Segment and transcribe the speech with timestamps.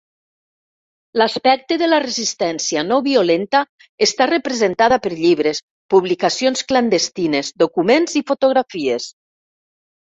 [1.21, 3.63] L'aspecte de la resistència no violenta
[4.07, 5.63] està representada per llibres,
[5.99, 9.13] publicacions clandestines, documents i fotografies.